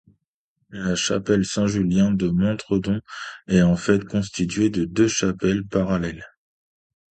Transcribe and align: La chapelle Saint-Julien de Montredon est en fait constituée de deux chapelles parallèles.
La 0.71 0.95
chapelle 0.95 1.45
Saint-Julien 1.45 2.09
de 2.09 2.27
Montredon 2.27 3.01
est 3.47 3.61
en 3.61 3.75
fait 3.75 4.03
constituée 4.03 4.71
de 4.71 4.83
deux 4.83 5.07
chapelles 5.07 5.67
parallèles. 5.67 6.25